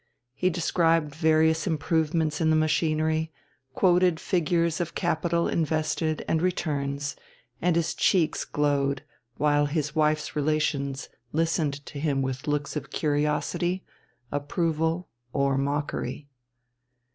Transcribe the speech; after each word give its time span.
He 0.33 0.49
described 0.49 1.13
various 1.13 1.67
improvements 1.67 2.41
in 2.41 2.49
the 2.49 2.55
machinery, 2.55 3.31
quoted 3.75 4.19
figures 4.19 4.81
of 4.81 4.95
capital 4.95 5.47
invested 5.47 6.25
and 6.27 6.41
returns, 6.41 7.15
and 7.61 7.75
his 7.75 7.93
cheeks 7.93 8.43
glowed, 8.43 9.03
while 9.37 9.67
his 9.67 9.93
wife's 9.95 10.35
relations 10.35 11.07
listened 11.33 11.85
to 11.85 11.99
him 11.99 12.23
with 12.23 12.47
looks 12.47 12.75
of 12.75 12.89
curiosity, 12.89 13.85
approval, 14.31 15.07
or 15.33 15.55
mockery. 15.55 16.27